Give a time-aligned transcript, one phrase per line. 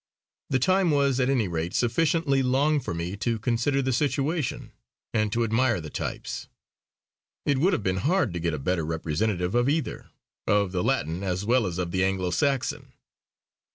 [0.49, 4.71] The time was at any rate sufficiently long for me to consider the situation,
[5.13, 6.47] and to admire the types.
[7.45, 10.09] It would have been hard to get a better representative of either,
[10.47, 12.93] of the Latin as well as of the Anglo Saxon.